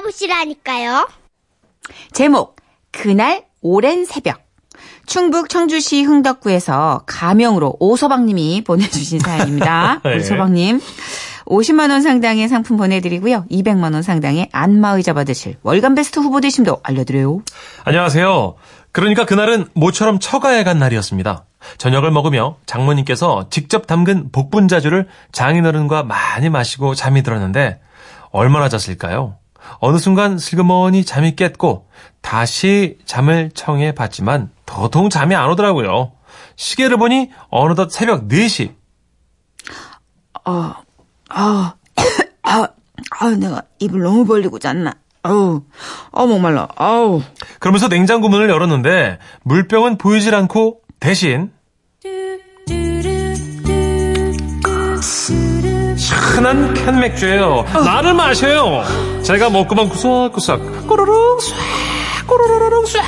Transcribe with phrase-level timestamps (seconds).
[0.00, 1.08] 들어보시라니까요.
[2.12, 2.56] 제목
[2.90, 4.42] 그날 오랜 새벽
[5.06, 10.00] 충북 청주시 흥덕구에서 가명으로 오서방님이 보내주신 사연입니다.
[10.06, 10.14] 예.
[10.14, 10.80] 우리 소방님
[11.46, 13.44] 50만 원 상당의 상품 보내드리고요.
[13.50, 17.42] 200만 원 상당의 안마의자 받으실 월간 베스트 후보 되심도 알려드려요.
[17.84, 18.54] 안녕하세요.
[18.92, 21.44] 그러니까 그날은 모처럼 처가에 간 날이었습니다.
[21.78, 27.80] 저녁을 먹으며 장모님께서 직접 담근 복분자주를 장인어른과 많이 마시고 잠이 들었는데
[28.30, 29.39] 얼마나 잤을까요?
[29.78, 31.86] 어느 순간 슬그머니 잠이 깼고
[32.20, 36.12] 다시 잠을 청해 봤지만 도통 잠이 안 오더라고요.
[36.56, 38.74] 시계를 보니 어느덧 새벽 4시.
[40.44, 40.76] 아,
[41.28, 41.74] 아,
[42.42, 42.68] 아,
[43.18, 44.92] 아, 내가 입을 너무 벌리고 잤나?
[45.22, 45.62] 아우,
[46.12, 46.68] 아 목말라.
[46.76, 47.22] 아우.
[47.58, 51.52] 그러면서 냉장고 문을 열었는데 물병은 보이질 않고 대신
[55.96, 57.64] 시원한 캔 맥주예요.
[57.84, 58.82] 나를 마셔요.
[59.22, 63.00] 제가 먹고만 구석구석 꼬르륵 쏴 꼬르르륵 쏴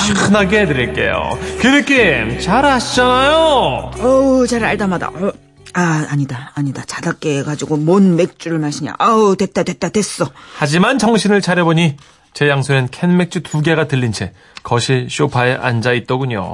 [0.00, 1.38] 시원하게 해드릴게요.
[1.60, 3.92] 그 느낌 잘 아시잖아요.
[4.00, 5.08] 어우, 잘 알다마다.
[5.08, 5.32] 어,
[5.74, 6.82] 아, 아니다, 아니다.
[6.86, 8.94] 자다 깨가지고 뭔 맥주를 마시냐.
[8.98, 10.26] 아우, 됐다, 됐다, 됐어.
[10.56, 11.96] 하지만 정신을 차려보니
[12.32, 16.52] 제 양손엔 캔 맥주 두 개가 들린 채 거실 소파에 앉아 있더군요.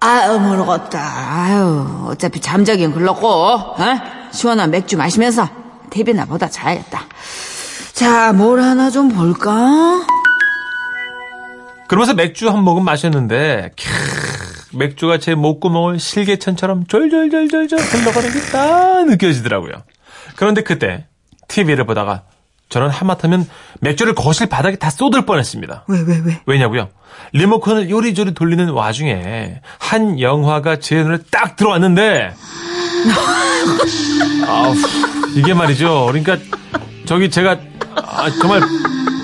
[0.00, 1.00] 아유, 모르겠다.
[1.00, 3.76] 아유, 어차피 잠자긴 글렀고, 어?
[4.32, 5.48] 시원한 맥주 마시면서
[5.90, 7.02] TV나 보다 자야겠다.
[8.02, 10.04] 자, 뭘 하나 좀 볼까?
[11.86, 19.72] 그러면서 맥주 한 모금 마셨는데 캬, 맥주가 제 목구멍을 실개천처럼 졸졸졸졸졸 흘러가는 게 딱 느껴지더라고요.
[20.34, 21.06] 그런데 그때
[21.46, 22.22] TV를 보다가
[22.70, 23.48] 저는 하마터면
[23.80, 25.84] 맥주를 거실 바닥에 다 쏟을 뻔했습니다.
[25.86, 26.40] 왜, 왜, 왜?
[26.46, 26.88] 왜냐고요?
[27.34, 32.34] 리모컨을 요리조리 돌리는 와중에 한 영화가 제 눈에 딱 들어왔는데
[34.48, 34.74] 아우,
[35.36, 36.06] 이게 말이죠.
[36.10, 36.38] 그러니까
[37.04, 37.58] 저기 제가
[37.96, 38.60] 아, 정말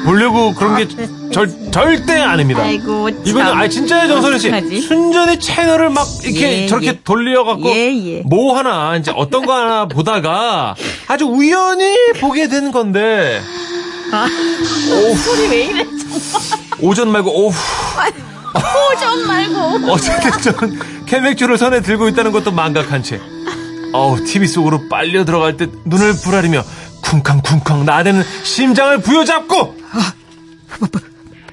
[0.04, 0.88] 보려고 그런 게
[1.32, 2.62] 절, 절대 아닙니다.
[2.62, 3.38] 아이고, 참.
[3.40, 4.80] 아 진짜요 정선혜 씨 어떡하지?
[4.80, 7.00] 순전히 채널을 막 이렇게 예, 저렇게 예.
[7.04, 8.22] 돌려갖고 예, 예.
[8.24, 10.74] 뭐 하나 이제 어떤 거 하나 보다가
[11.06, 13.40] 아주 우연히 보게 되는 건데
[15.24, 15.86] 소리 왜 이래?
[16.80, 17.54] 오전 말고 오후
[18.96, 19.92] 오전 말고.
[19.92, 23.20] 어쨌든 저는 캔맥주를 손에 들고 있다는 것도 망각한 채
[23.92, 26.62] 어우 TV 속으로 빨려 들어갈 듯 눈을 부라리며
[27.08, 29.76] 쿵쾅쿵쾅 나대는 심장을 부여잡고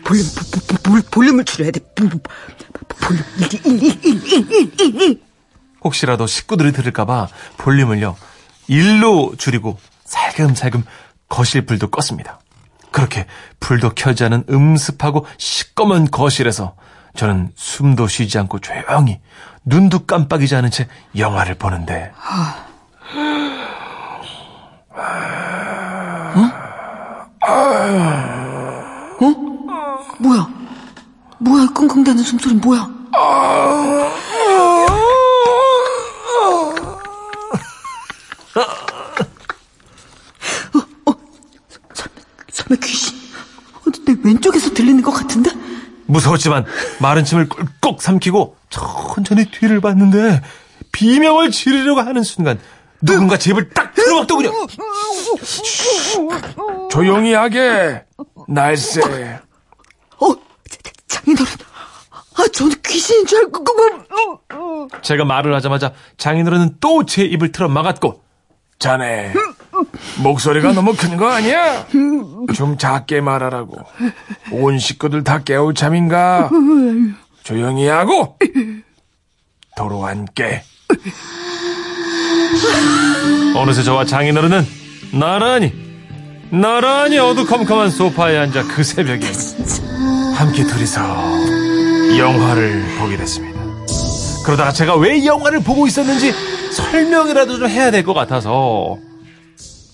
[0.03, 1.79] 볼륨, 볼, 볼, 볼, 볼륨을 줄여야 돼.
[1.95, 5.21] 볼, 볼륨 1, 1, 1, 1, 1, 1, 1, 1.
[5.83, 7.27] 혹시라도 식구들이 들을까봐
[7.57, 8.15] 볼륨을요
[8.67, 10.83] 일로 줄이고 살금살금
[11.29, 12.37] 거실 불도 껐습니다.
[12.91, 13.25] 그렇게
[13.59, 16.75] 불도 켜지 않은 음습하고 시꺼먼 거실에서
[17.15, 19.19] 저는 숨도 쉬지 않고 조용히
[19.63, 20.87] 눈도 깜빡이지 않은 채
[21.17, 22.11] 영화를 보는데
[30.19, 30.47] 뭐야?
[31.39, 32.89] 뭐야, 이 끙끙대는 숨소리 뭐야?
[40.73, 40.79] 어,
[41.11, 41.13] 어,
[41.93, 42.09] 설-
[42.51, 43.15] 설마 귀신?
[43.75, 45.51] 어, 내 왼쪽에서 들리는 것 같은데?
[46.07, 46.65] 무서웠지만
[46.99, 50.41] 마른 침을 꿀꺽 삼키고 천천히 뒤를 봤는데
[50.91, 52.59] 비명을 지르려고 하는 순간
[53.01, 54.51] 누군가 제 입을 딱 틀어막더군요.
[56.89, 58.03] 조용히 하게
[58.47, 59.03] 날쌔.
[60.19, 61.51] 어, 자- 자- 장인어른.
[62.37, 64.05] 아, 저는 귀신인 줄 알고, 그만.
[65.01, 68.21] 제가 말을 하자마자 장인어른은 또 제 입을 틀어 막았고
[68.79, 69.33] 자네
[70.23, 71.85] 목소리가 너무 큰 거 아니야?
[72.55, 73.77] 좀 작게 말하라고.
[74.51, 76.49] 온 식구들 다 깨울 참인가?
[77.43, 78.37] 조용히 하고
[79.75, 80.63] 도로 앉게.
[83.55, 84.65] 어느새 저와 장인어른은
[85.11, 85.73] 나란히
[86.49, 89.25] 나란히 어두컴컴한 소파에 앉아 그 새벽에
[90.35, 91.64] 함께 둘이서
[92.17, 93.59] 영화를 보게 됐습니다.
[94.45, 96.31] 그러다가 제가 왜이 영화를 보고 있었는지
[96.71, 98.97] 설명이라도 좀 해야 될 것 같아서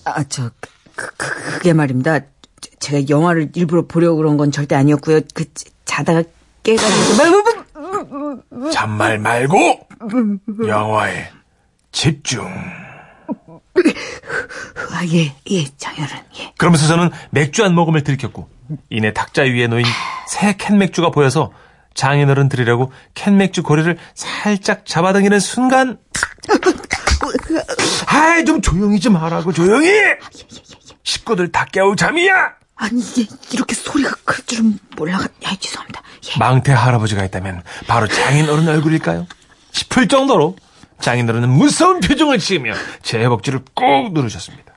[0.04, 0.50] 아, 저,
[0.94, 2.20] 그, 그, 그게 말입니다.
[2.60, 5.20] 제- 제가 영화를 일부러 보려고 그런 건 절대 아니었고요.
[5.34, 5.44] 그,
[5.84, 6.22] 자다가
[6.62, 7.22] 깨가지고.
[8.72, 9.56] 잔말 말고
[10.66, 11.28] 영화에
[11.92, 12.44] 집중.
[14.90, 16.52] 아, 예, 예, 장인어른, 예.
[16.58, 18.48] 그러면서 저는 맥주 한 모금을 들켰고
[18.90, 19.84] 이내 탁자 위에 놓인
[20.28, 21.52] 새 캔 맥주가 보여서
[21.94, 25.98] 장인어른 드리려고 캔맥주 고리를 살짝 잡아당기는 순간
[28.06, 29.90] 아이 좀 조용히 좀 하라고 조용히
[31.04, 36.02] 식구들 다 깨울 잠이야 아니, 이게 이렇게 소리가 클 줄은 몰라가, 야, 죄송합니다.
[36.24, 36.38] 예.
[36.38, 39.26] 망태 할아버지가 있다면 바로 장인어른 얼굴일까요?
[39.70, 40.56] 싶을 정도로
[41.00, 44.72] 장인어른은 무서운 표정을 지으며 제 허벅지를 꾹 누르셨습니다.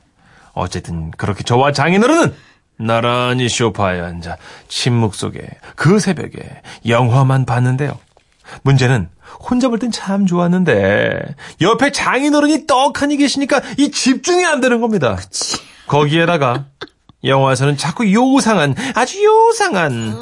[0.54, 2.36] 어쨌든 그렇게 저와 장인어른은
[2.78, 4.38] 나란히 소파에 앉아
[4.68, 5.40] 침묵 속에
[5.76, 7.98] 그 새벽에 영화만 봤는데요.
[8.64, 11.20] 문제는 혼자 볼 땐 참 좋았는데
[11.62, 15.18] 옆에 장인어른이 떡하니 계시니까 이 집중이 안 되는 겁니다.
[15.88, 16.66] 거기에다가
[17.24, 20.16] 영화에서는 자꾸 요상한 아주 요상한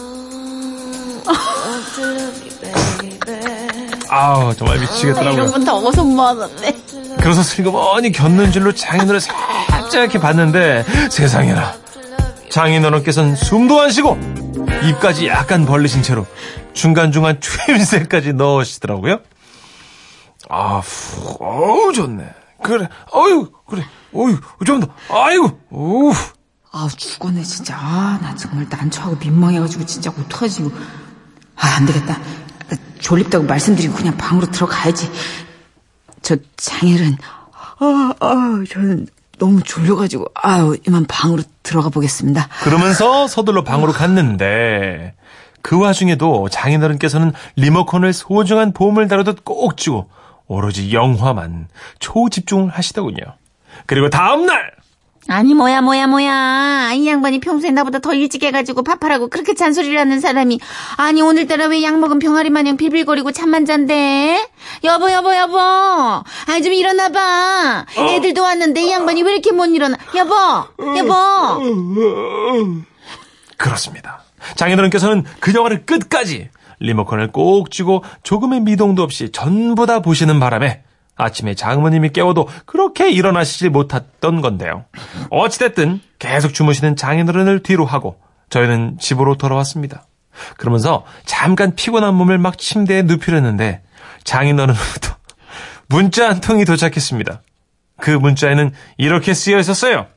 [4.09, 5.33] 아우 정말 미치겠더라고요.
[5.33, 6.77] 이런 건다 어디서 모아놨네.
[7.19, 11.73] 그래서 슬그머니 곁눈질로 장인어른을 살짝 이렇게 봤는데 세상에나
[12.53, 14.15] 장인어른께서는 숨도 안 쉬고
[14.87, 16.27] 입까지 약간 벌리신 채로
[16.73, 19.19] 중간중간 추임새까지 넣으시더라고요.
[20.49, 22.29] 아, 후, 어우 좋네.
[22.61, 23.83] 그래, 어유 그래,
[24.15, 26.11] 어유 좀 더, 아이고, 오.
[26.71, 27.75] 아 죽었네 진짜.
[27.75, 30.71] 아 나 정말 난처하고 민망해가지고 진짜 어떡하지 이거.
[31.55, 32.19] 아 안 되겠다.
[32.99, 35.09] 졸립다고 말씀드리고 그냥 방으로 들어가야지.
[36.21, 37.17] 저 장애는
[37.79, 39.07] 아, 아 저는
[39.39, 42.47] 너무 졸려가지고 아유 이만 방으로 들어가 보겠습니다.
[42.63, 45.13] 그러면서 서둘러 방으로 갔는데
[45.61, 50.09] 그 와중에도 장인어른께서는 리모컨을 소중한 보물 다루듯 꼭 쥐고
[50.47, 51.67] 오로지 영화만
[51.99, 53.23] 초집중을 하시더군요.
[53.85, 54.71] 그리고 다음날
[55.29, 56.91] 아니 뭐야 뭐야 뭐야.
[56.95, 60.59] 이 양반이 평소에 나보다 더 일찍 해가지고 파파라고 그렇게 잔소리를 하는 사람이.
[60.97, 64.45] 아니 오늘따라 왜 약 먹은 병아리 마냥 빌빌거리고 잠만 잔대?
[64.83, 65.57] 여보 여보 여보.
[65.59, 67.85] 아니 좀 일어나봐.
[67.97, 69.97] 애들도 왔는데 이 양반이 왜 이렇게 못 일어나?
[70.15, 70.33] 여보
[70.97, 71.13] 여보.
[73.57, 74.23] 그렇습니다.
[74.55, 76.49] 장인어른께서는 그 영화를 끝까지
[76.79, 80.83] 리모컨을 꼭 쥐고 조금의 미동도 없이 전부 다 보시는 바람에
[81.15, 84.85] 아침에 장모님이 깨워도 그렇게 일어나시지 못했던 건데요.
[85.29, 88.19] 어찌됐든 계속 주무시는 장인어른을 뒤로 하고
[88.49, 90.05] 저희는 집으로 돌아왔습니다.
[90.57, 93.83] 그러면서 잠깐 피곤한 몸을 막 침대에 눕히려는데
[94.23, 95.15] 장인어른으로부터
[95.87, 97.41] 문자 한 통이 도착했습니다.
[98.01, 100.07] 그 문자에는 이렇게 쓰여 있었어요.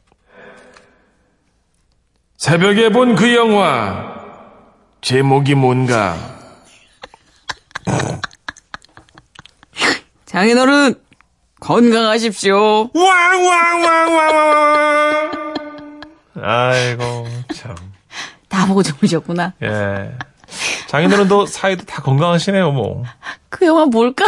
[2.37, 4.15] 새벽에 본 그 영화
[5.01, 6.36] 제목이 뭔가
[10.37, 10.95] 장인어른
[11.61, 12.91] 건강하십시오.
[12.93, 13.95] 왕왕왕왕왕.
[16.43, 17.75] 아이고 참.
[18.51, 19.55] 다 보고 주무셨구나.
[19.63, 20.13] 예.
[20.89, 23.03] 장인어른도 사이도 다 건강하시네요, 뭐.
[23.49, 24.27] 그 영화 뭘까?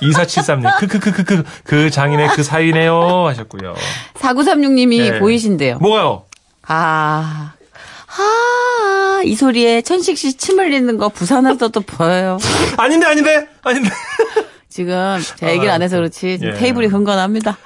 [0.00, 3.74] 2473님, 크크크크크, 그 장인의 그 사이네요, 하셨고요.
[4.14, 5.18] 4936님이 예.
[5.18, 5.80] 보이신대요.
[5.80, 6.24] 뭐가요?
[6.66, 7.52] 아,
[8.08, 12.38] 아, 이 소리에 천식 씨 침 흘리는 거 부산에서도 보여요.
[12.78, 13.90] 아닌데, 아닌데, 아닌데.
[14.72, 16.52] 지금 제 얘기를 안 해서 그렇지 예.
[16.54, 17.58] 테이블이 흥건합니다.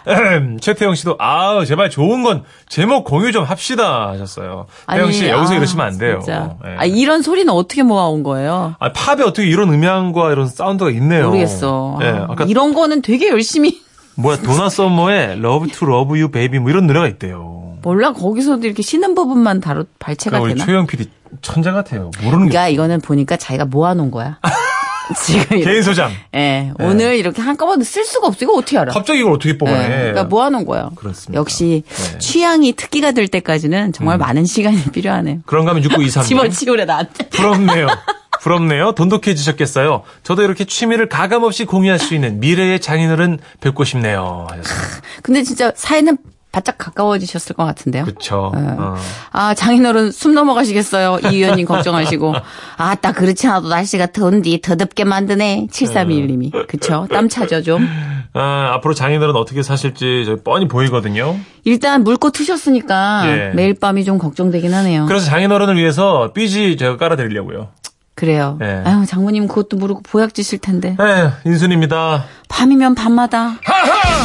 [0.60, 4.66] 최태영 씨도, 아우, 제발 좋은 건 제목 공유 좀 합시다, 하셨어요.
[4.90, 6.20] 태영 씨, 여기서 아, 이러시면 안 돼요.
[6.28, 6.76] 예.
[6.78, 8.74] 아, 이런 소리는 어떻게 모아온 거예요?
[8.80, 11.26] 아, 팝에 어떻게 이런 음향과 이런 사운드가 있네요.
[11.26, 11.98] 모르겠어.
[12.02, 13.80] 예, 아, 아까 이런 거는 되게 열심히
[14.16, 17.76] 뭐야, 도나 썸머의 Love to Love You Baby 뭐 이런 노래가 있대요.
[17.82, 20.66] 몰라 거기서도 이렇게 쉬는 부분만 다루 발췌가 그러니까 우리 되나?
[20.66, 21.08] 최영 PD
[21.42, 22.10] 천재 같아요.
[22.22, 24.38] 모르는 게 그러니까 이거는 보니까 자기가 모아놓은 거야.
[25.24, 25.64] 지금 이렇게.
[25.72, 26.10] 개인 소장.
[26.34, 28.38] 예, 오늘 이렇게 한꺼번에 쓸 수가 없어.
[28.44, 28.92] 이거 어떻게 알아?
[28.92, 29.84] 갑자기 이걸 어떻게 뽑아내?
[29.84, 30.90] 예, 그러니까 모아놓은 거예요.
[30.96, 31.38] 그렇습니다.
[31.38, 32.14] 역시 네.
[32.14, 32.18] 음.
[32.18, 35.40] 취향이 특기가 될 때까지는 정말 많은 시간이 필요하네요.
[35.46, 36.24] 그런가 하면 6923.
[36.24, 37.28] 집어치우래 나한테.
[37.28, 37.86] 부럽네요.
[38.40, 38.92] 부럽네요.
[38.92, 40.02] 돈독해지셨겠어요.
[40.22, 44.46] 저도 이렇게 취미를 가감 없이 공유할 수 있는 미래의 장인어른 뵙고 싶네요.
[44.50, 44.78] 하셨어요.
[45.22, 46.16] 근데 진짜 사이는
[46.56, 48.06] 바짝 가까워지셨을 것 같은데요.
[48.08, 48.60] 예.
[48.78, 48.96] 어.
[49.30, 51.18] 아, 장인어른 숨 넘어가시겠어요.
[51.30, 52.32] 이 의원님 걱정하시고.
[52.78, 55.66] 아, 딱 그렇지 않아도 날씨가 더운디 더 덥게 만드네.
[55.70, 56.66] 7321님이.
[56.66, 57.06] 그쵸?
[57.12, 57.86] 땀 차죠, 좀.
[58.32, 61.36] 아, 앞으로 장인어른 어떻게 사실지 저 뻔히 보이거든요.
[61.64, 63.52] 일단 물고 트셨으니까 예.
[63.54, 65.04] 매일 밤이 좀 걱정되긴 하네요.
[65.08, 67.68] 그래서 장인어른을 위해서 삐지 제가 깔아드리려고요.
[68.14, 68.58] 그래요.
[68.62, 68.82] 예.
[68.82, 70.96] 아유, 장모님 그것도 모르고 보약 지실 텐데.
[70.98, 72.24] 에 인순입니다.
[72.48, 73.58] 밤이면 밤마다.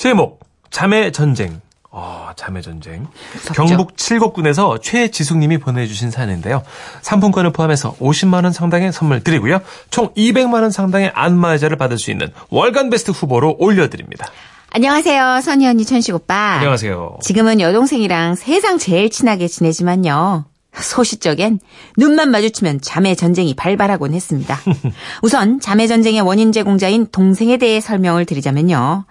[0.00, 0.40] 제목
[0.70, 1.60] 자매 전쟁.
[1.90, 3.06] 어, 자매 전쟁.
[3.54, 6.62] 경북 칠곡군에서 최지숙님이 보내주신 사연인데요.
[7.02, 9.60] 상품권을 포함해서 50만 원 상당의 선물 드리고요.
[9.90, 14.24] 총 200만 원 상당의 안마의자를 받을 수 있는 월간 베스트 후보로 올려드립니다.
[14.70, 17.18] 안녕하세요 선희 언니 천식 오빠 안녕하세요.
[17.20, 20.46] 지금은 여동생이랑 세상 제일 친하게 지내지만요.
[20.78, 21.58] 소시적엔
[21.96, 24.58] 눈만 마주치면 자매 전쟁이 발발하곤 했습니다.
[25.22, 29.04] 우선 자매 전쟁의 원인 제공자인 동생에 대해 설명을 드리자면요.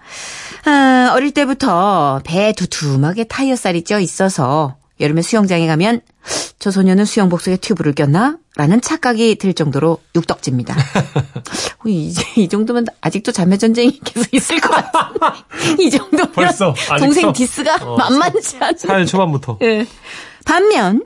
[0.64, 6.02] 아, 어릴 때부터 배에 두툼하게 타이어살이 쪄 있어서 여름에 수영장에 가면
[6.58, 8.36] 저 소녀는 수영복 속에 튜브를 꼈나?
[8.56, 10.76] 라는 착각이 들 정도로 육덕집니다.
[10.76, 15.12] 어, 이제 이 정도면 아직도 자매 전쟁이 계속 있을 것 같아.
[15.78, 16.98] 이 정도면 벌써, 아직도?
[16.98, 18.76] 동생 디스가 어, 만만치 않은.
[18.76, 19.58] 사연 초반부터.
[19.62, 19.86] 예.
[20.44, 21.02] 반면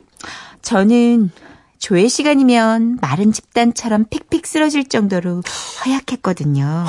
[0.64, 1.30] 저는
[1.78, 5.42] 조회 시간이면 마른 짚단처럼 픽픽 쓰러질 정도로
[5.84, 6.86] 허약했거든요.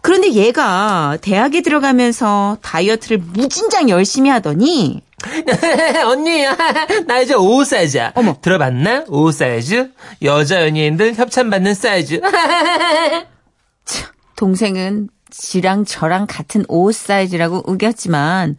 [0.00, 5.02] 그런데 얘가 대학에 들어가면서 다이어트를 무진장 열심히 하더니
[6.06, 6.44] 언니,
[7.06, 8.12] 나 이제 5 사이즈야.
[8.14, 8.36] 어머.
[8.40, 9.04] 들어봤나?
[9.08, 9.90] 5 사이즈?
[10.22, 12.20] 여자 연예인들 협찬받는 사이즈.
[14.36, 18.56] 동생은 지랑 저랑 같은 옷 사이즈라고 우겼지만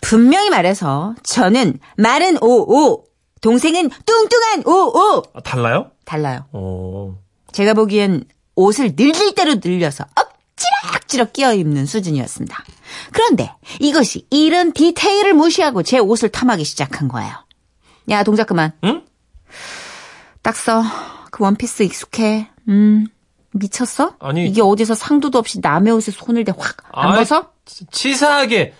[0.00, 3.04] 분명히 말해서 저는 마른 55,
[3.48, 5.90] 동생은 뚱뚱한 55 아, 달라요?
[6.06, 6.46] 달라요.
[6.52, 7.14] 오.
[7.52, 8.24] 제가 보기엔
[8.56, 12.64] 옷을 늘릴 대로 늘려서 엎지락지락 끼어 입는 수준이었습니다.
[13.12, 17.32] 그런데 이것이 이런 디테일을 무시하고 제 옷을 탐하기 시작한 거예요.
[18.08, 18.72] 야, 동작 그만.
[18.84, 19.02] 응?
[20.40, 20.82] 딱 써.
[21.30, 22.48] 그 원피스 익숙해.
[22.68, 23.06] 음,
[23.52, 24.14] 미쳤어?
[24.20, 24.46] 아니.
[24.46, 27.50] 이게 어디서 상도도 없이 남의 옷에 손을 대 확 안 벗어?
[27.66, 28.72] 치- 치사하게.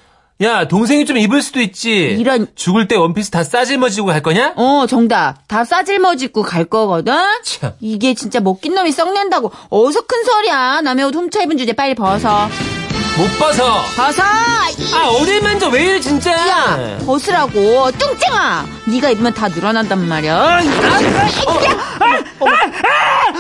[0.44, 2.16] 야, 동생이 좀 입을 수도 있지.
[2.18, 4.52] 이런- 죽을 때 원피스 다 싸질머지고 갈 거냐?
[4.56, 5.36] 어, 정답.
[5.48, 7.14] 다 싸질머짓고 갈 거거든?
[7.42, 7.72] 참.
[7.80, 9.50] 이게 진짜 먹긴 놈이 썩낸다고.
[9.70, 10.82] 어서 큰 소리야.
[10.82, 12.48] 남의 옷 훔쳐 입은 주제 빨리 벗어.
[13.16, 13.80] 못 벗어.
[13.96, 14.22] 벗어!
[14.24, 15.68] 아, 어딜 만져.
[15.68, 16.32] 왜 이래, 진짜.
[16.32, 17.90] 야, 벗으라고.
[17.92, 18.66] 뚱땡아!
[18.88, 20.34] 네가 입으면 다 늘어난단 말이야.
[20.36, 20.60] 아, 아,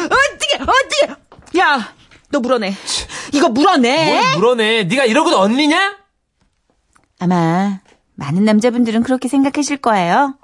[0.04, 1.58] 어떻게, 어떻게.
[1.58, 1.92] 야,
[2.30, 2.74] 너 물어내.
[3.32, 4.06] 이거 물어내.
[4.12, 4.84] 뭘 물어내.
[4.84, 5.96] 네가 이러고도 언니냐?
[7.24, 7.80] 아마
[8.16, 10.34] 많은 남자분들은 그렇게 생각하실 거예요.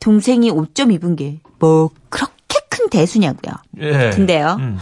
[0.00, 3.52] 동생이 옷 좀 입은 게 뭐 그렇게 큰 대수냐고요.
[3.80, 4.10] 예.
[4.14, 4.56] 근데요.
[4.60, 4.78] 음.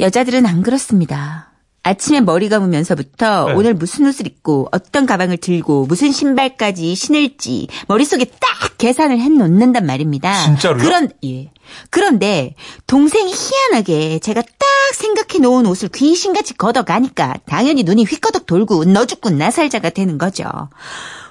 [0.00, 1.50] 여자들은 안 그렇습니다.
[1.82, 3.52] 아침에 머리 감으면서부터 네.
[3.54, 9.84] 오늘 무슨 옷을 입고 어떤 가방을 들고 무슨 신발까지 신을지 머릿속에 딱 계산을 해 놓는단
[9.86, 10.32] 말입니다.
[10.46, 10.82] 진짜로요?
[10.82, 11.50] 그런 예.
[11.90, 12.54] 그런데
[12.86, 19.30] 동생이 희한하게 제가 딱 생각해 놓은 옷을 귀신같이 걷어가니까 당연히 눈이 휘꺼덕 돌고 너 죽고
[19.30, 20.44] 나 살자가 되는 거죠.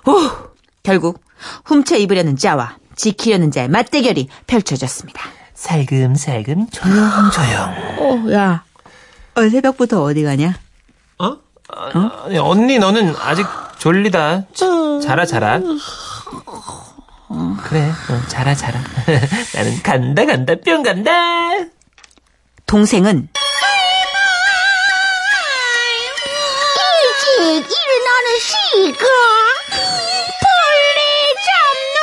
[0.06, 0.14] 오,
[0.84, 1.22] 결국
[1.66, 5.22] 훔쳐 입으려는 자와 지키려는 자의 맞대결이 펼쳐졌습니다.
[5.54, 7.62] 살금살금 조용조용.
[8.00, 8.64] 어, 야.
[9.36, 10.54] 어, 새벽부터 어디 가냐?
[11.20, 11.38] 어?
[12.26, 13.46] 아니, 언니 너는 아직
[13.80, 14.44] 졸리다.
[14.54, 15.60] 자- 자라 자라.
[17.64, 18.80] 그래, 어, 자라 자라.
[19.56, 21.12] 나는 간다 간다 뿅 간다.
[22.68, 23.30] 동생은
[27.56, 29.08] 일어나는 시간
[30.42, 31.00] 벌레
[31.46, 31.96] 잡는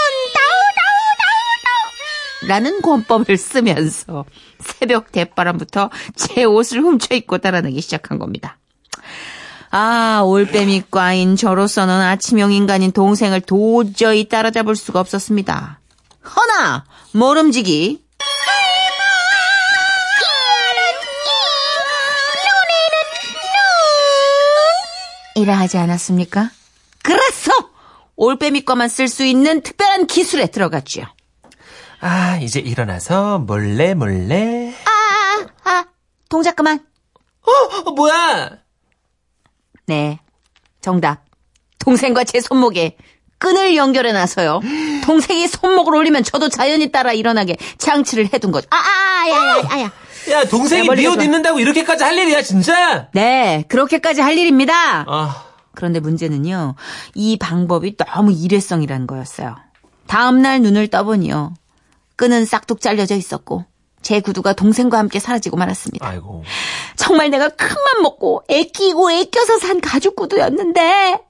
[2.48, 4.24] 라는 권법을 쓰면서
[4.58, 8.58] 새벽 대바람부터 제 옷을 훔쳐 입고 달아나기 시작한 겁니다.
[9.70, 15.80] 아, 올빼미 과인 저로서는 아침형 인간인 동생을 도저히 따라잡을 수가 없었습니다.
[16.36, 18.01] 허나 모름지기
[25.42, 26.50] 이라 하지 않았습니까?
[27.02, 27.50] 그래서
[28.14, 31.02] 올빼미과만 쓸 수 있는 특별한 기술에 들어갔죠.
[32.00, 34.72] 아, 이제 일어나서 몰래 몰래.
[34.84, 35.84] 아, 아,
[36.28, 36.78] 동작 그만.
[37.42, 38.50] 어, 뭐야?
[39.86, 40.20] 네,
[40.80, 41.24] 정답.
[41.80, 42.96] 동생과 제 손목에
[43.38, 44.60] 끈을 연결해 놔서요.
[45.04, 48.68] 동생이 손목을 올리면 저도 자연히 따라 일어나게 장치를 해둔 거죠.
[48.70, 49.92] 아, 아, 야, 야, 야, 야.
[50.30, 51.24] 야, 동생이 야, 멀리 네옷 가서.
[51.24, 53.08] 입는다고 이렇게까지 할 일이야, 진짜?
[53.12, 55.04] 네, 그렇게까지 할 일입니다.
[55.06, 56.74] 아, 그런데 문제는요,
[57.14, 59.56] 이 방법이 너무 일회성이라는 거였어요.
[60.06, 61.54] 다음날 눈을 떠보니요,
[62.16, 63.64] 끈은 싹둑 잘려져 있었고,
[64.02, 66.06] 제 구두가 동생과 함께 사라지고 말았습니다.
[66.06, 66.42] 아이고.
[66.96, 71.20] 정말 내가 큰맘 먹고 애끼고 애껴서 산 가죽 구두였는데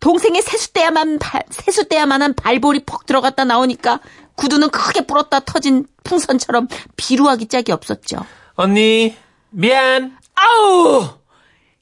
[0.00, 4.00] 동생의 세숫대야만 발, 세숫대야만한 발볼이 퍽 들어갔다 나오니까
[4.34, 8.24] 구두는 크게 불었다 터진 풍선처럼 비루하기 짝이 없었죠.
[8.54, 9.14] 언니,
[9.50, 10.16] 미안.
[10.34, 11.08] 아우!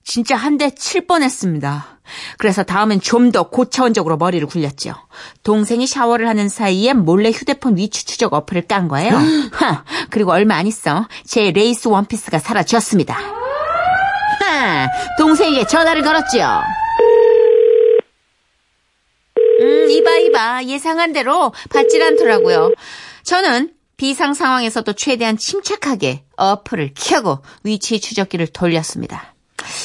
[0.05, 2.00] 진짜 한 대 칠 뻔했습니다.
[2.39, 4.95] 그래서 다음엔 좀 더 고차원적으로 머리를 굴렸죠.
[5.45, 9.12] 동생이 샤워를 하는 사이에 몰래 휴대폰 위치 추적 어플을 깐 거예요.
[9.53, 13.15] 하, 그리고 얼마 안 있어 제 레이스 원피스가 사라졌습니다.
[13.15, 16.39] 하, 동생에게 전화를 걸었죠.
[19.61, 20.65] 음, 이봐, 이봐.
[20.65, 22.73] 예상한 대로 받질 않더라고요.
[23.23, 29.35] 저는 비상 상황에서도 최대한 침착하게 어플을 켜고 위치 추적기를 돌렸습니다.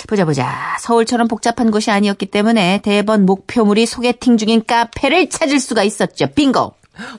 [0.08, 0.78] 보자, 보자.
[0.80, 6.28] 서울처럼 복잡한 곳이 아니었기 때문에 대번 목표물이 소개팅 중인 카페를 찾을 수가 있었죠.
[6.28, 6.74] 빙고!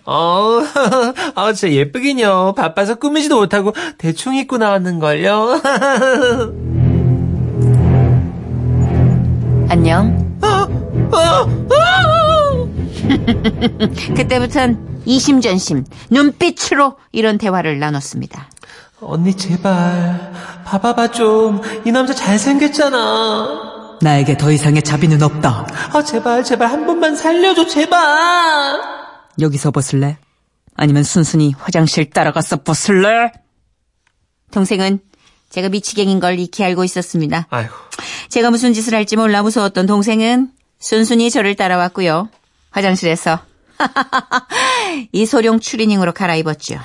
[0.07, 0.61] 어,
[1.37, 2.55] 아, 진짜 예쁘긴요.
[2.57, 5.61] 바빠서 꾸미지도 못하고 대충 입고 나왔는걸요.
[9.69, 10.25] 안녕.
[14.17, 18.49] 그때부턴 이심전심 눈빛으로 이런 대화를 나눴습니다.
[19.01, 20.33] 언니 제발
[20.65, 25.67] 봐봐봐 좀 이 남자 잘생겼잖아 나에게 더 이상의 자비는 없다.
[25.93, 28.81] 아 제발 제발 한 번만 살려줘 제발
[29.41, 30.19] 여기서 벗을래?
[30.77, 33.33] 아니면 순순히 화장실 따라가서 벗을래?
[34.51, 35.01] 동생은
[35.51, 37.47] 제가 미치갱인 걸 익히 알고 있었습니다.
[37.51, 37.73] 아이고
[38.29, 42.29] 제가 무슨 짓을 할지 몰라 무서웠던 동생은 순순히 저를 따라왔고요.
[42.71, 43.41] 화장실에서
[45.13, 46.79] 이소룡 추리닝으로 갈아입었죠.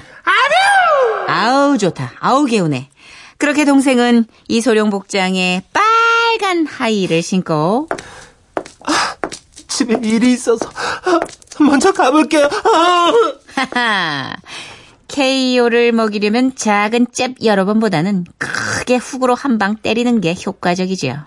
[1.28, 2.12] 아우 좋다.
[2.20, 2.90] 아우 개운해.
[3.38, 7.88] 그렇게 동생은 이소룡 복장에 빨간 하이를 신고
[9.68, 10.70] 집에 일이 있어서
[11.60, 13.14] 먼저 가볼게요 아.
[13.56, 14.36] 하하.
[15.08, 21.26] KO를 먹이려면 작은 잽 여러 번보다는 크게 훅으로 한 방 때리는 게 효과적이지요.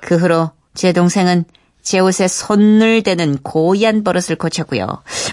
[0.00, 1.44] 그 후로 제 동생은
[1.82, 4.86] 제 옷에 손을 대는 고얀 버릇을 고쳤고요.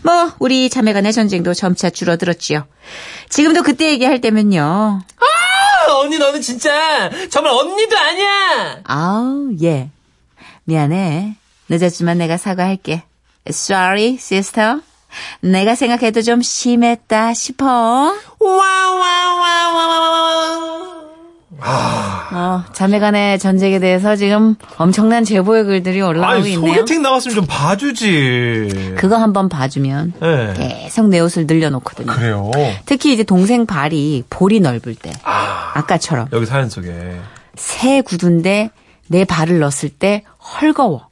[0.04, 2.66] 뭐 우리 자매간의 전쟁도 점차 줄어들었지요.
[3.30, 5.02] 지금도 그때 얘기할 때면요.
[6.02, 9.90] 언니 너는 진짜 정말 언니도 아니야 아우 예.
[10.66, 11.36] 미안해.
[11.68, 13.04] 늦었지만 내가 사과할게.
[13.48, 14.82] Sorry, sister.
[15.42, 18.14] 내가 생각해도 좀 심했다 싶어.
[21.62, 26.76] 어, 자매 간의 전쟁에 대해서 지금 엄청난 제보의 글들이 올라오고 아니 있네요.
[26.76, 30.54] 소개팅 나갔으면 좀 봐주지 그거 한번 봐주면 네.
[30.56, 32.08] 계속 내 옷을 늘려놓거든요.
[32.08, 32.52] 그래요
[32.86, 37.20] 특히 이제 동생 발이 볼이 넓을 때, 아 아까처럼 여기 사연 속에
[37.56, 38.70] 새 구두인데
[39.08, 40.24] 내 발을 넣었을 때
[40.62, 41.08] 헐거워.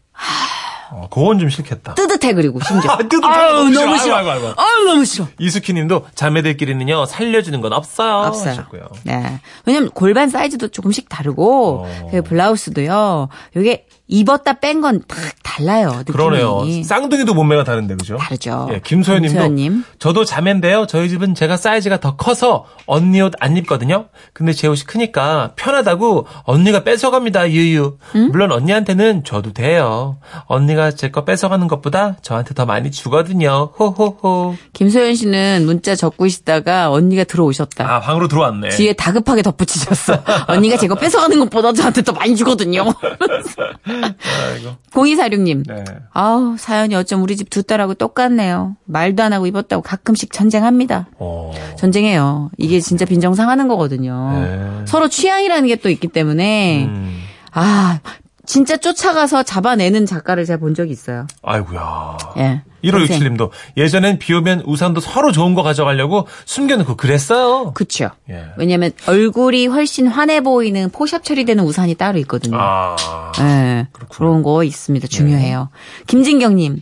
[0.92, 2.92] 어, 그건 좀 싫겠다 뜨뜻해 그리고 심지어.
[2.94, 3.26] 아, 뜨뜻해.
[3.26, 4.16] 아유, 너무 싫어.
[4.16, 4.48] 아이고, 아이고.
[4.58, 5.28] 아유, 너무 싫어.
[5.40, 8.28] 이수키님도 자매들끼리는요 살려주는 건 없어요.
[8.28, 8.50] 없어요.
[8.52, 8.88] 하셨고요.
[9.04, 9.40] 네.
[9.66, 12.08] 왜냐면 골반 사이즈도 조금씩 다르고, 어.
[12.12, 15.90] 그 블라우스도요, 요게 입었다 뺀 건 딱 달라요.
[16.00, 16.16] 느낌이.
[16.16, 16.64] 그러네요.
[16.84, 18.18] 쌍둥이도 몸매가 다른데 그죠?
[18.18, 18.70] 다르죠.
[18.72, 19.84] 예, 김소연님도 김소연님.
[20.00, 20.86] 저도 자매인데요.
[20.88, 24.06] 저희 집은 제가 사이즈가 더 커서 언니 옷 안 입거든요.
[24.34, 27.52] 근데 제 옷이 크니까 편하다고 언니가 뺏어갑니다.
[27.52, 27.98] 유유.
[28.32, 30.18] 물론 언니한테는 줘도 돼요.
[30.46, 33.72] 언니가 제 거 뺏어가는 것보다 저한테 더 많이 주거든요.
[33.80, 34.56] 호호호.
[34.74, 37.90] 김소연 씨는 문자 적고 있다가 언니가 들어오셨다.
[37.96, 38.70] 아 방으로 들어왔네.
[38.70, 40.20] 뒤에 다급하게 덧붙이셨어.
[40.48, 42.86] 언니가 제 거 뺏어가는 것보다 저한테 더 많이 주거든요.
[44.04, 44.76] 아이고.
[44.92, 45.64] 0246님.
[45.68, 45.84] 네.
[46.14, 48.76] 아우, 사연이 어쩜 우리 집 두 딸하고 똑같네요.
[48.86, 51.08] 말도 안 하고 입었다고 가끔씩 전쟁합니다.
[51.18, 51.52] 어.
[51.78, 52.52] 전쟁해요.
[52.58, 54.32] 이게 진짜 빈정상하는 거거든요.
[54.34, 54.86] 네.
[54.86, 57.22] 서로 취향이라는 게 또 있기 때문에, 음.
[57.52, 58.00] 아,
[58.46, 61.28] 진짜 쫓아가서 잡아내는 작가를 제가 본 적이 있어요.
[61.44, 62.18] 아이고야.
[62.38, 62.62] 예.
[62.92, 67.74] 1567님도 예전엔 비 오면 우산도 서로 좋은 거 가져가려고 숨겨놓고 그랬어요.
[67.74, 68.10] 그쵸.
[68.30, 68.46] 예.
[68.58, 72.58] 왜냐면 얼굴이 훨씬 환해 보이는 포샵 처리되는 우산이 따로 있거든요.
[72.60, 72.96] 아.
[73.40, 73.88] 예.
[74.10, 75.08] 그런 거 있습니다.
[75.08, 75.70] 중요해요.
[76.08, 76.82] 김진경님,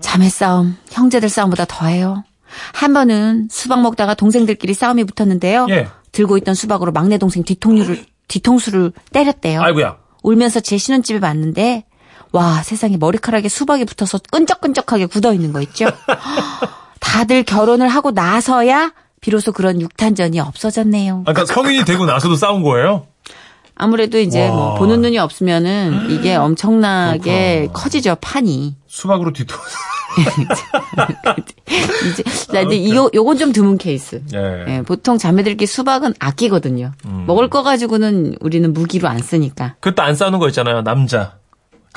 [0.00, 2.24] 자매 싸움, 형제들 싸움보다 더해요.
[2.72, 5.66] 한 번은 수박 먹다가 동생들끼리 싸움이 붙었는데요.
[5.70, 5.88] 예.
[6.12, 9.60] 들고 있던 수박으로 막내 동생 뒤통수를, 뒤통수를 때렸대요.
[9.60, 9.98] 아이고야.
[10.22, 11.84] 울면서 제 신혼집에 왔는데,
[12.32, 15.86] 와, 세상에 머리카락에 수박이 붙어서 끈적끈적하게 굳어 있는 거 있죠?
[17.00, 21.22] 다들 결혼을 하고 나서야 비로소 그런 육탄전이 없어졌네요.
[21.26, 23.06] 아까 그러니까 성인이 되고 나서도 싸운 거예요?
[23.74, 24.54] 아무래도 이제 와.
[24.54, 28.76] 뭐 보는 눈이 없으면은 이게 엄청나게 커지죠 판이.
[28.88, 29.76] 수박으로 뒤통수.
[32.10, 34.22] 이제 자, 이제 이거 요건 좀 드문 케이스.
[34.34, 34.64] 예.
[34.68, 36.92] 예, 보통 자매들끼리 수박은 아끼거든요.
[37.26, 39.76] 먹을 거 가지고는 우리는 무기로 안 쓰니까.
[39.80, 40.82] 그것도 안 싸우는 거 있잖아요.
[40.82, 41.37] 남자.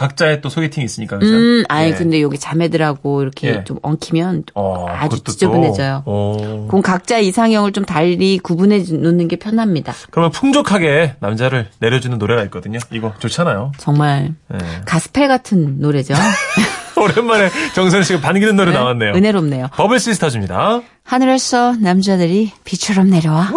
[0.02, 1.32] 각자의 또 소개팅이 있으니까 그죠?
[1.32, 1.94] 음, 아니 예.
[1.94, 3.64] 근데 여기 자매들하고 이렇게 예.
[3.64, 6.02] 좀 엉키면 어, 아주 지저분해져요.
[6.06, 6.68] 또, 어.
[6.68, 9.94] 그럼 각자 이상형을 좀 달리 구분해 놓는 게 편합니다.
[10.10, 12.80] 그러면 풍족하게 남자를 내려주는 노래가 있거든요.
[12.92, 13.74] 이거 좋잖아요.
[13.78, 14.58] 정말 예.
[14.86, 16.16] 가스펠 같은 노래죠.
[16.98, 19.14] 오랜만에 정선 씨가 반기는 노래 나왔네요.
[19.14, 19.68] 은혜롭네요.
[19.74, 20.82] 버블 시스터즈입니다.
[21.04, 23.52] 하늘에서 남자들이 비처럼 내려와.